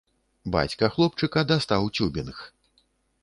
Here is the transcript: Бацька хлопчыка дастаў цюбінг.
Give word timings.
Бацька 0.55 0.89
хлопчыка 0.95 1.43
дастаў 1.51 1.85
цюбінг. 1.97 2.43